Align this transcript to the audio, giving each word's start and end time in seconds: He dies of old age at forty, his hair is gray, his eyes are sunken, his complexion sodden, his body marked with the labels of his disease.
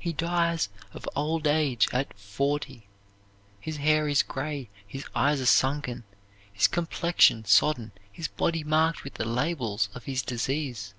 He 0.00 0.12
dies 0.12 0.70
of 0.92 1.08
old 1.14 1.46
age 1.46 1.86
at 1.92 2.18
forty, 2.18 2.88
his 3.60 3.76
hair 3.76 4.08
is 4.08 4.24
gray, 4.24 4.68
his 4.84 5.04
eyes 5.14 5.40
are 5.40 5.46
sunken, 5.46 6.02
his 6.52 6.66
complexion 6.66 7.44
sodden, 7.44 7.92
his 8.10 8.26
body 8.26 8.64
marked 8.64 9.04
with 9.04 9.14
the 9.14 9.24
labels 9.24 9.88
of 9.94 10.02
his 10.02 10.20
disease. 10.20 10.94